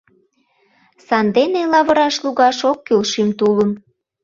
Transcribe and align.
Сандене 1.07 1.61
лавыраш 1.71 2.15
лугаш 2.23 2.59
ок 2.71 2.77
кӱл 2.85 3.01
шӱм 3.11 3.29
тулым 3.39 3.71